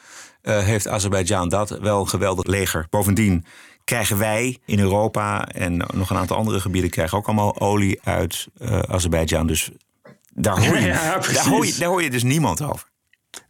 [0.41, 2.87] eh, heeft Azerbeidzjan dat wel een geweldig leger.
[2.89, 3.45] Bovendien
[3.85, 6.89] krijgen wij in Europa en nog een aantal andere gebieden...
[6.89, 9.47] krijgen ook allemaal olie uit eh Azerbeidzjan.
[9.47, 9.69] Dus
[10.33, 12.87] daar hoor, je, Ja, daar, hoor je, daar hoor je dus niemand over.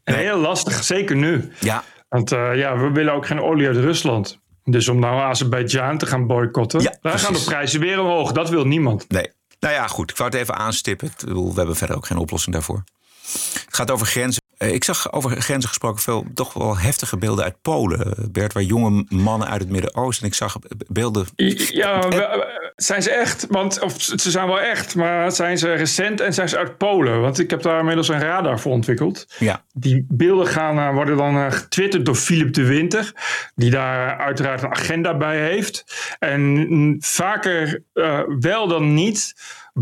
[0.03, 1.51] En heel lastig, zeker nu.
[1.59, 4.39] Ja, Want eh, ja, we willen ook geen olie uit Rusland.
[4.63, 8.31] Dus om nou Azerbeidzjan te gaan boycotten, Ja, daar gaan de prijzen weer omhoog.
[8.31, 9.09] Dat wil niemand.
[9.09, 9.31] Nee.
[9.59, 10.11] Nou ja, goed.
[10.11, 11.11] Ik wou het even aanstippen.
[11.17, 12.83] We hebben verder ook geen oplossing daarvoor.
[13.65, 14.41] Het gaat over grenzen.
[14.65, 18.29] Eh, Ik zag over grenzen gesproken veel toch wel heftige beelden uit Polen.
[18.31, 20.23] Bert, waar jonge mannen uit het Midden-Oosten.
[20.23, 21.25] En ik zag beelden.
[21.35, 23.45] Ja, we- zijn ze echt?
[23.49, 27.21] Want of, ze zijn wel echt, maar zijn ze recent en zijn ze uit Polen?
[27.21, 29.25] Want ik heb daar inmiddels een radar voor ontwikkeld.
[29.39, 29.63] Ja.
[29.73, 33.11] Die beelden gaan, eh, worden dan eh, getwitterd door Philip de Winter,
[33.55, 35.83] die daar uiteraard een agenda bij heeft.
[36.19, 39.33] En mm, vaker eh, wel dan niet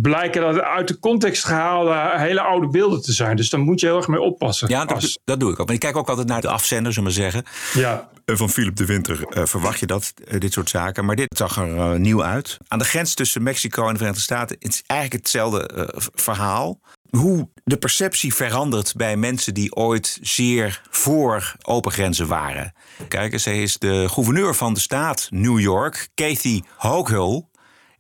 [0.01, 3.36] blijken dat uit de context gehaalde hele oude beelden te zijn.
[3.36, 4.69] Dus daar moet je heel erg mee oppassen.
[4.69, 5.65] Ja, dat, Als- dat doe ik ook.
[5.65, 7.43] Maar ik kijk ook altijd naar de afzender, zullen we zeggen.
[7.73, 8.12] ja.
[8.25, 11.06] Eh, Van Philip de Winter eh, verwacht je dat, eh, dit soort zaken.
[11.06, 12.58] Maar dit zag er eh, nieuw uit.
[12.67, 14.56] Aan de grens tussen Mexico en de Verenigde Staten...
[14.60, 16.79] het is eigenlijk hetzelfde verhaal.
[17.10, 22.73] Hoe de perceptie verandert bij mensen die ooit zeer voor open grenzen waren.
[23.08, 27.51] Kijk eens, hij is de gouverneur van de staat New York, Kathy Hochul...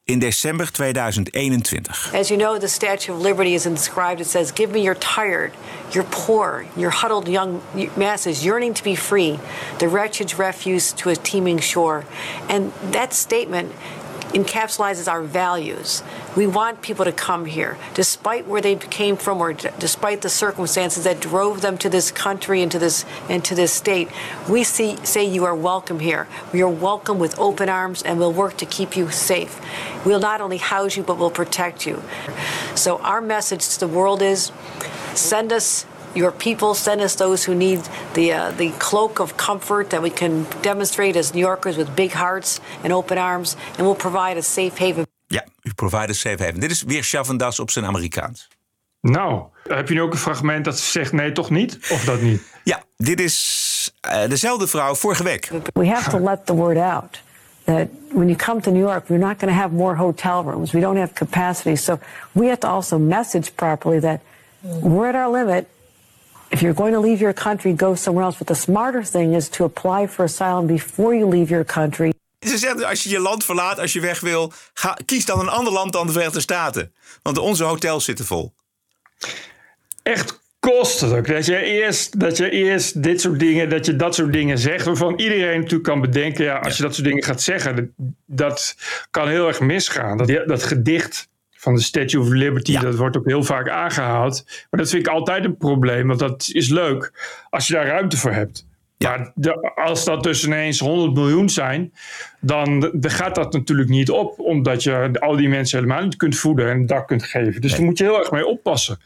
[0.05, 1.85] in december 2021.
[2.13, 4.19] As you know, the Statue of Liberty is inscribed.
[4.19, 5.53] It says, Give me your tired,
[5.93, 7.63] your poor, your huddled young
[7.95, 9.39] masses yearning to be free,
[9.79, 12.05] the wretched refuse to a teeming shore.
[12.49, 13.71] And that statement
[14.33, 16.01] encapsulates our values.
[16.35, 20.29] We want people to come here, despite where they came from or d- despite the
[20.29, 24.09] circumstances that drove them to this country and to this and to this state.
[24.49, 26.27] We see, say you are welcome here.
[26.51, 29.61] We are welcome with open arms and we'll work to keep you safe.
[30.05, 32.01] We'll not only house you, but we'll protect you.
[32.75, 34.51] So our message to the world is
[35.13, 37.79] send us your people, send us those who need
[38.13, 42.11] the, uh, the cloak of comfort that we can demonstrate as New Yorkers with big
[42.11, 45.05] hearts and open arms, and we'll provide a safe haven.
[45.27, 46.59] Ja, u provide a safe haven.
[46.59, 48.47] Dit is weer Chavandas op zijn Amerikaans.
[49.01, 51.77] Nou, heb je nu ook een fragment dat ze zegt nee, toch niet?
[51.89, 52.41] Of dat niet?
[52.63, 55.51] Ja, dit is eh, dezelfde vrouw vorige week.
[55.73, 57.21] We have to let the word out
[57.63, 60.71] that when you come to New York, we're not going to have more hotel rooms.
[60.71, 61.75] We don't have capacity.
[61.75, 61.99] So
[62.31, 64.19] we have to also message properly that
[64.61, 65.67] we're at our limit.
[66.53, 68.37] If you're going to leave your country, go somewhere else.
[68.37, 72.13] But the smarter thing is to apply for asylum before you leave your country.
[72.39, 75.49] Ze zegt, als je je land verlaat, als je weg wil, ga, kies dan een
[75.49, 76.93] ander land dan de Verenigde Staten.
[77.21, 78.53] Want onze hotels zitten vol.
[80.03, 81.27] echt kostelijk.
[81.27, 84.85] Dat je, eerst, dat je eerst dit soort dingen, dat je dat soort dingen zegt.
[84.85, 86.43] Waarvan iedereen natuurlijk kan bedenken.
[86.43, 87.85] Ja, als je dat soort dingen gaat zeggen, dat,
[88.25, 88.75] dat
[89.11, 90.17] kan heel erg misgaan.
[90.17, 91.27] Dat, dat gedicht
[91.63, 94.43] van de Statue of Liberty, dat wordt ook heel vaak aangehaald.
[94.69, 96.07] Maar dat vind ik altijd een probleem.
[96.07, 97.11] Want dat is leuk
[97.49, 98.65] als je daar ruimte voor hebt.
[98.97, 101.93] Maar de- als dat dus ineens 100 miljoen zijn,
[102.39, 104.39] dan, gaat dat natuurlijk niet op.
[104.39, 107.61] Omdat je al die mensen helemaal niet kunt voeden en een dak kunt geven.
[107.61, 108.97] Dus daar moet je heel erg mee oppassen.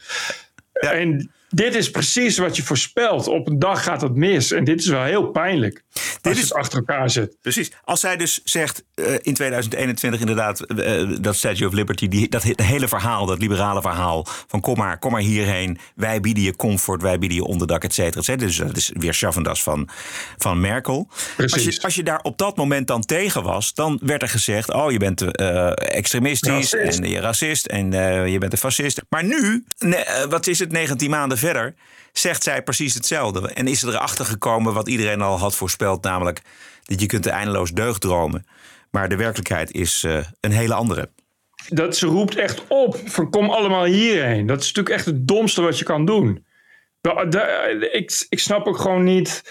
[0.72, 3.26] En dit is precies wat je voorspelt.
[3.28, 4.52] Op een dag gaat het mis.
[4.52, 5.82] En dit is wel heel pijnlijk.
[6.22, 7.36] Als je het achter elkaar zet.
[7.42, 7.70] Precies.
[7.84, 12.42] Als zij dus zegt eh, in 2021 inderdaad eh, dat Statue of Liberty, die, dat
[12.42, 16.56] he- hele verhaal, dat liberale verhaal van kom maar, kom maar hierheen, wij bieden je
[16.56, 18.46] comfort, wij bieden je onderdak, et cetera, et cetera.
[18.46, 19.88] Dus dat is weer Chavandas van,
[20.36, 21.08] van Merkel.
[21.38, 24.72] Als je, als je daar op dat moment dan tegen was, dan werd er gezegd,
[24.72, 26.98] oh je bent eh, extremistisch Racist.
[26.98, 27.90] en je racist en
[28.30, 29.02] je bent een fascist.
[29.08, 31.74] Maar nu, ne- wat is het, 19 maanden verder,
[32.12, 33.48] zegt zij precies hetzelfde.
[33.52, 36.40] En is er erachter gekomen wat iedereen al had voorspeld, namelijk
[36.84, 38.46] dat je kunt de eindeloos deugd dromen.
[38.90, 41.10] Maar de werkelijkheid is eh, een hele andere.
[41.68, 44.46] Dat ze roept echt op van kom allemaal hierheen.
[44.46, 46.46] Dat is natuurlijk echt het domste wat je kan doen.
[47.00, 49.42] Da- da- Ik, ik snap ook gewoon niet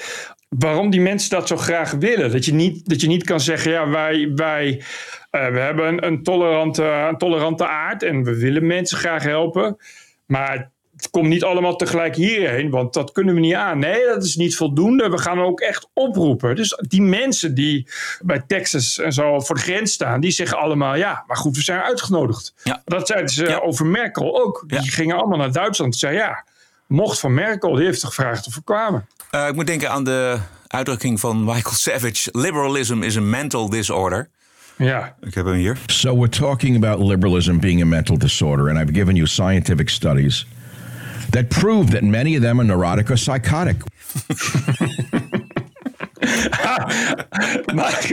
[0.49, 2.31] waarom die mensen dat zo graag willen.
[2.31, 4.83] Dat je niet, dat je niet kan zeggen, ja, wij, wij
[5.31, 9.77] we hebben een, tolerante, een tolerante aard en we willen mensen graag helpen.
[10.25, 13.79] Maar het komt niet allemaal tegelijk hierheen, want dat kunnen we niet aan.
[13.79, 15.09] Nee, dat is niet voldoende.
[15.09, 16.55] We gaan ook echt oproepen.
[16.55, 17.87] Dus die mensen die
[18.21, 21.61] bij Texas en zo voor de grens staan, die zeggen allemaal ja, maar goed, we
[21.61, 22.53] zijn uitgenodigd.
[22.63, 22.81] Ja.
[22.85, 23.57] Dat zeiden ze ja.
[23.57, 24.63] over Merkel ook.
[24.67, 24.85] Die ja.
[24.85, 26.45] gingen allemaal naar Duitsland en zeiden ja,
[26.87, 29.07] mocht van Merkel, die heeft gevraagd of we kwamen.
[29.31, 34.29] Uh, ik moet denken aan de uitdrukking van Michael Savage: liberalism is a mental disorder.
[34.75, 35.15] Ja.
[35.21, 35.77] Ik heb hem hier.
[35.85, 40.47] So we're talking about liberalism being a mental disorder, and I've given you scientific studies
[41.29, 43.83] that prove that many of them are neurotic or psychotic.
[47.75, 48.11] maar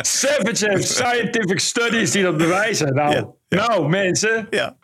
[0.00, 2.94] Savage heeft scientific studies die dat bewijzen.
[2.94, 3.66] Nou, ja, ja.
[3.66, 4.46] nou mensen.
[4.50, 4.76] Ja.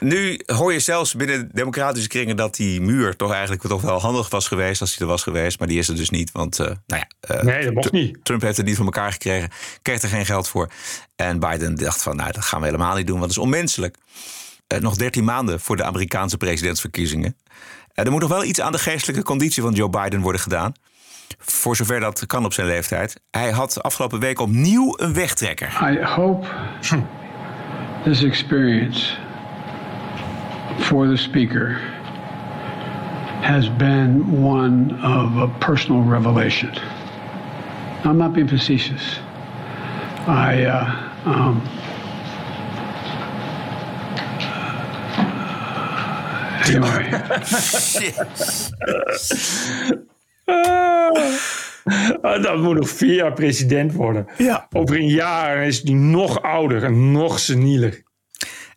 [0.00, 4.30] Nu hoor je zelfs binnen democratische kringen dat die muur toch eigenlijk toch wel handig
[4.30, 5.58] was geweest als hij er was geweest.
[5.58, 6.32] Maar die is er dus niet.
[6.32, 8.18] Want uh, nou ja, uh, nee, dat mocht niet.
[8.22, 9.50] Trump heeft het niet van elkaar gekregen.
[9.82, 10.70] Kreeg er geen geld voor.
[11.16, 13.18] En Biden dacht van nou, dat gaan we helemaal niet doen.
[13.18, 13.96] Want dat is onmenselijk.
[14.74, 17.36] Uh, nog 13 maanden voor de Amerikaanse presidentsverkiezingen.
[17.94, 20.72] er moet nog wel iets aan de geestelijke conditie van Joe Biden worden gedaan.
[21.38, 23.20] Voor zover dat kan op zijn leeftijd.
[23.30, 25.78] Hij had afgelopen week opnieuw een wegtrekker.
[25.82, 26.46] I hope
[28.04, 29.16] this experience
[30.78, 31.80] for the speaker
[33.40, 36.70] has been one of a personal revelation.
[38.04, 39.20] I'm not being facetious.
[40.28, 40.90] I, uh,
[41.26, 41.62] um,
[52.22, 54.26] Ah, dat moet nog vier jaar president worden.
[54.38, 54.66] Ja.
[54.72, 58.02] Over een jaar is hij nog ouder en nog senieler.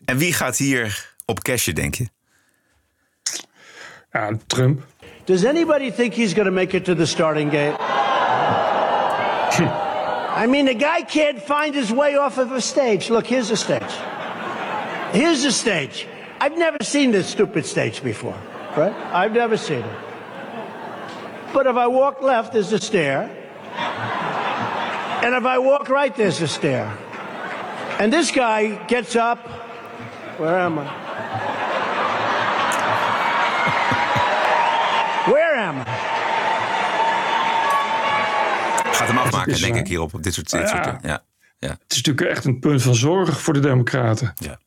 [0.06, 2.08] En wie gaat hier op cashen, denk je?
[4.12, 4.82] Ja, Trump.
[5.24, 7.76] Does anybody think he's going to make it to the starting gate?
[10.44, 13.10] I mean, the guy can't find his way off of a stage.
[13.10, 13.94] Look, here's the stage.
[15.12, 16.08] Here's the stage.
[16.42, 18.38] I've never seen this stupid stage before,
[18.78, 18.94] right?
[19.12, 19.98] I've never seen it.
[21.54, 23.30] But if I walk left, there's a stair.
[25.22, 26.98] And if I walk right, there's a stair.
[28.00, 29.40] And this guy gets up.
[30.38, 30.86] Where am I?
[35.32, 35.84] Where am I?
[38.92, 40.14] Gaat hem afmaken, denk ik, hierop.
[40.14, 41.00] Op dit soort, dit soort ja.
[41.02, 41.24] Ja.
[41.58, 41.70] ja.
[41.70, 44.34] Het is natuurlijk echt een punt van zorg voor de Democraten.
[44.36, 44.58] Ja.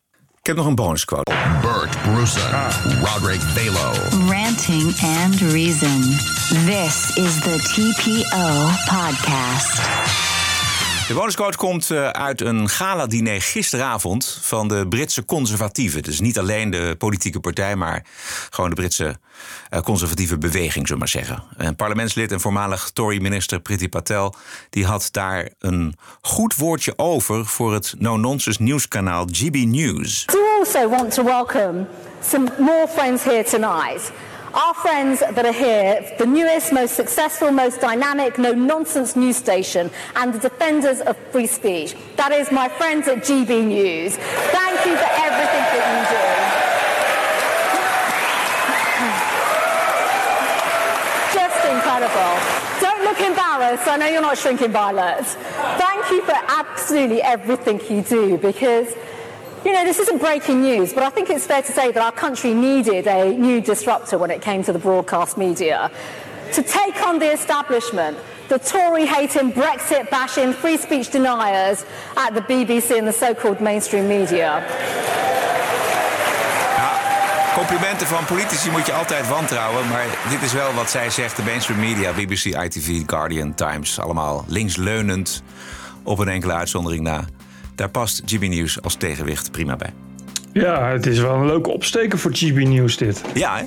[0.43, 1.33] Ik heb nog een bonusquote.
[1.61, 2.51] Bert Brussen,
[3.05, 3.93] Roderick Balo.
[4.29, 6.01] Ranting and Reason.
[6.67, 10.32] This is the TPO podcast.
[11.13, 16.03] De bonusquote komt uh, uit een gala-diner gisteravond van de Britse conservatieven.
[16.03, 18.05] Dus niet alleen de politieke partij, maar
[18.51, 19.17] gewoon de Britse
[19.71, 21.43] uh, conservatieve beweging, zullen we maar zeggen.
[21.57, 24.35] Een parlementslid en voormalig Tory-minister Priti Patel...
[24.71, 30.27] die had daar een goed woordje over voor het no-nonsense nieuwskanaal GB News.
[30.27, 31.87] Do also want to welcome
[32.29, 33.23] some more friends.
[34.55, 39.91] Our friends that are here, the newest, most successful, most dynamic, no nonsense news station,
[40.15, 41.95] and the defenders of free speech.
[42.17, 44.17] That is my friends at GB News.
[44.17, 46.25] Thank you for everything that you do.
[51.41, 52.37] Just incredible.
[52.83, 53.89] Don't look embarrassed.
[53.89, 55.25] I know you're not shrinking violet.
[55.25, 58.95] Thank you for absolutely everything you do because
[59.65, 62.13] you know, this isn't breaking news, but I think it's fair to say that our
[62.13, 65.91] country needed a new disruptor when it came to the broadcast media
[66.53, 71.85] to take on the establishment, the Tory hating, Brexit bashing, free speech deniers
[72.17, 74.63] at the BBC and the so called mainstream media.
[77.55, 79.89] Complimenten van politici moet je altijd wantrouwen.
[79.89, 81.37] Maar dit is wel wat zij zegt.
[81.37, 84.01] De mainstream media, BBC, ITV, Guardian, Times.
[84.01, 85.43] Allemaal linksleunend
[86.03, 87.25] op een enkele uitzondering na.
[87.75, 89.93] Daar past GB News als tegenwicht prima bij.
[90.53, 93.23] Ja, het is wel een leuke opsteken voor GB News dit.
[93.35, 93.65] Ja, hè?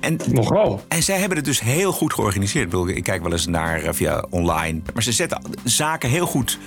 [0.00, 0.84] En, Nogal.
[0.88, 2.72] En zij hebben het dus heel goed georganiseerd.
[2.72, 4.80] Ik kijk wel eens naar eh, via online.
[4.94, 6.58] Maar ze zetten zaken heel goed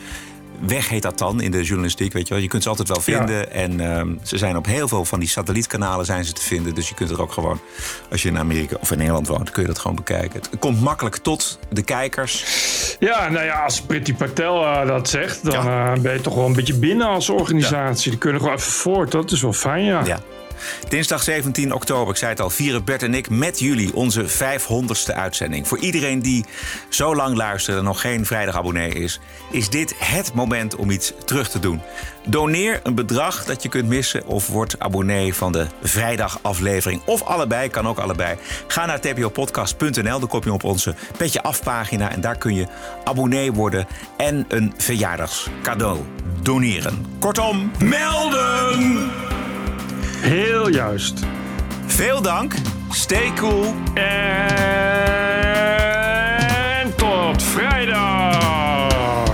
[0.60, 2.14] weg, heet dat dan, in de journalistiek.
[2.14, 2.44] Weet je, wel.
[2.44, 3.36] je kunt ze altijd wel vinden.
[3.36, 3.46] Ja.
[3.46, 6.76] En um, ze zijn op heel veel van die satellietkanalen zijn ze te vinden.
[6.76, 7.60] Dus je kunt er ook gewoon,
[8.12, 10.42] als je in Amerika of in Nederland woont, kun je dat gewoon bekijken.
[10.50, 12.46] Het komt makkelijk tot de kijkers.
[13.00, 15.96] Ja, nou ja, als Pretty Patel uh, dat zegt, dan ja.
[15.96, 18.04] uh, ben je toch wel een beetje binnen als organisatie.
[18.04, 18.10] Ja.
[18.10, 19.12] Die kunnen gewoon even voort.
[19.12, 20.20] Dat is wel fijn, ja.
[20.88, 25.14] Dinsdag 17 oktober, ik zei het al, vieren Bert en ik met jullie onze 500ste
[25.16, 25.68] uitzending.
[25.68, 26.46] Voor iedereen die
[26.90, 29.20] zo lang luistert en nog geen vrijdagabonnee is,
[29.52, 31.82] is dit het moment om iets terug te doen.
[32.28, 37.02] Doneer een bedrag dat je kunt missen of word abonnee van de vrijdagaflevering.
[37.06, 38.38] Of allebei, kan ook allebei.
[38.68, 42.68] Ga naar tpopodcast.nl, dan kom je op onze Petje Afpagina en daar kun je
[43.04, 43.88] abonnee worden
[44.18, 46.00] en een verjaardagscadeau
[46.42, 47.06] doneren.
[47.20, 49.15] Kortom, melden!
[50.26, 51.26] Heel juist.
[51.86, 52.54] Veel dank,
[52.90, 54.06] stay cool en
[56.96, 59.26] tot vrijdag.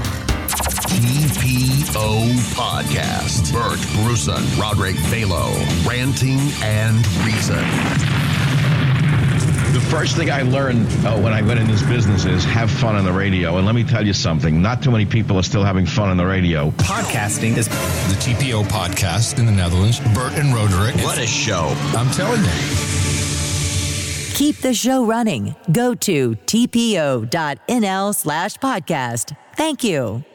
[0.85, 3.51] TPO Podcast.
[3.51, 5.51] Bert Bruson, Roderick Balo,
[5.87, 7.63] Ranting and Reason.
[9.71, 12.97] The first thing I learned uh, when I went in this business is have fun
[12.97, 13.55] on the radio.
[13.55, 16.17] And let me tell you something, not too many people are still having fun on
[16.17, 16.71] the radio.
[16.71, 20.01] Podcasting is the TPO podcast in the Netherlands.
[20.13, 20.95] Bert and Roderick.
[20.97, 21.73] What a show.
[21.95, 22.51] I'm telling you.
[24.35, 25.55] Keep the show running.
[25.71, 29.37] Go to tpo.nl slash podcast.
[29.55, 30.25] Thank you.